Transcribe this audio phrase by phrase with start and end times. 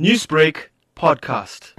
[0.00, 1.70] Newsbreak podcast.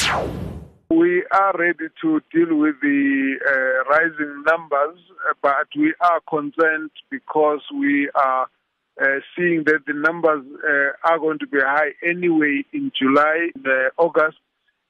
[0.89, 4.97] We are ready to deal with the uh, rising numbers,
[5.29, 8.47] uh, but we are concerned because we are
[9.01, 9.05] uh,
[9.35, 14.37] seeing that the numbers uh, are going to be high anyway in July, uh, August,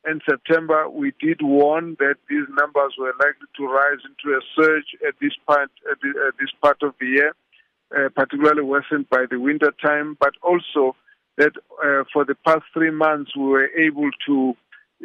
[0.03, 0.87] and September.
[0.87, 5.33] We did warn that these numbers were likely to rise into a surge at this
[5.47, 7.33] part, at, the, at this part of the year,
[7.89, 10.95] uh, particularly worsened by the winter time, but also
[11.37, 11.51] that
[11.83, 14.55] uh, for the past three months we were able to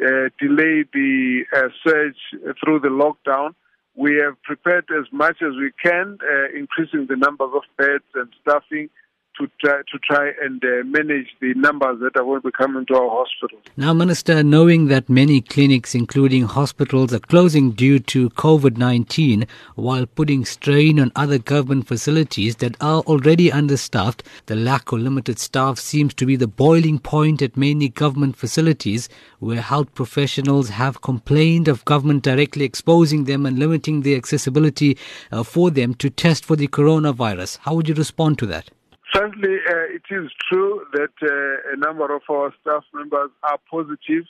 [0.01, 2.15] uh, delay the uh, surge
[2.63, 3.53] through the lockdown.
[3.95, 6.17] We have prepared as much as we can,
[6.55, 8.89] increasing the numbers of beds and staffing
[9.37, 12.85] to try, to try and uh, manage the numbers that are going to be coming
[12.87, 13.61] to our hospitals.
[13.77, 20.05] Now, Minister, knowing that many clinics, including hospitals, are closing due to COVID 19 while
[20.05, 25.79] putting strain on other government facilities that are already understaffed, the lack or limited staff
[25.79, 29.07] seems to be the boiling point at many government facilities
[29.39, 34.97] where health professionals have complained of government directly exposing them and limiting the accessibility
[35.31, 37.59] uh, for them to test for the coronavirus.
[37.61, 38.69] How would you respond to that?
[39.13, 44.23] Firstly, uh, it is true that uh, a number of our staff members are positive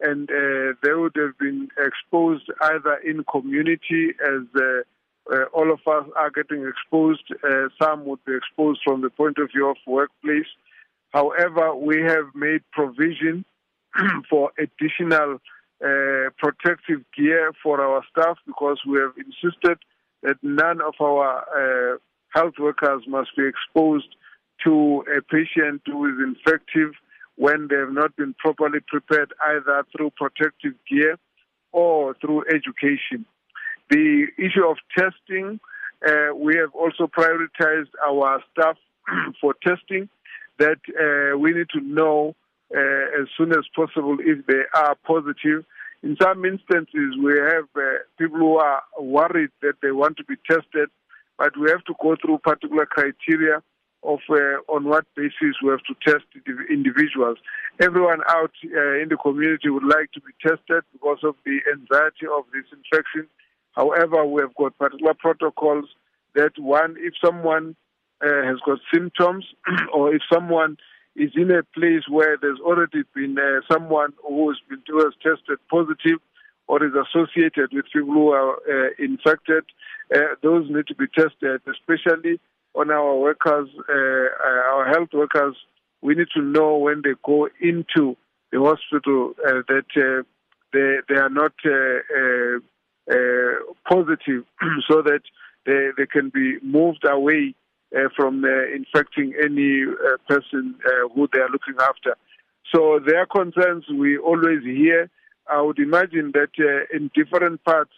[0.00, 5.80] and uh, they would have been exposed either in community as uh, uh, all of
[5.86, 7.24] us are getting exposed.
[7.44, 10.46] Uh, some would be exposed from the point of view of workplace.
[11.10, 13.44] However, we have made provision
[14.30, 15.38] for additional
[16.38, 19.78] protective gear for our staff because we have insisted
[20.22, 21.98] that none of our
[22.34, 24.14] health workers must be exposed
[24.64, 26.92] to a patient who is infective
[27.36, 31.16] when they have not been properly prepared either through protective gear
[31.72, 33.24] or through education.
[33.88, 35.58] The issue of testing,
[36.06, 38.76] uh, we have also prioritized our staff
[39.40, 40.08] for testing
[40.58, 42.34] that uh, we need to know
[42.74, 45.64] uh, as soon as possible if they are positive.
[46.02, 47.80] In some instances, we have uh,
[48.18, 50.88] people who are worried that they want to be tested,
[51.40, 53.62] but we have to go through particular criteria
[54.02, 56.24] of uh, on what basis we have to test
[56.68, 57.38] individuals.
[57.80, 62.26] Everyone out uh, in the community would like to be tested because of the anxiety
[62.26, 63.26] of this infection.
[63.72, 65.86] However, we have got particular protocols
[66.34, 67.74] that one, if someone
[68.22, 69.46] uh, has got symptoms
[69.94, 70.76] or if someone
[71.16, 75.14] is in a place where there's already been uh, someone who has been who has
[75.22, 76.20] tested positive
[76.70, 79.64] or is associated with people who are uh, infected,
[80.14, 82.38] uh, those need to be tested, especially
[82.76, 85.56] on our workers, uh, uh, our health workers,
[86.00, 88.16] we need to know when they go into
[88.52, 90.22] the hospital uh, that uh,
[90.72, 91.54] they they are not
[93.88, 94.44] positive,
[94.88, 95.22] so that
[95.66, 97.52] they they can be moved away
[98.16, 99.84] from infecting any
[100.28, 100.76] person
[101.14, 102.14] who they are looking after.
[102.72, 105.10] So their concerns we always hear.
[105.48, 107.92] I would imagine that uh, in different parts,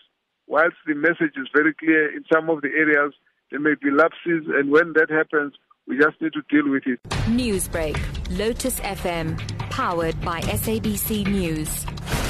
[0.47, 3.13] whilst the message is very clear in some of the areas,
[3.51, 5.55] there may be lapses, and when that happens,
[5.87, 7.01] we just need to deal with it.
[7.29, 7.99] Newsbreak,
[8.39, 9.39] Lotus FM,
[9.71, 12.22] powered by SABC News.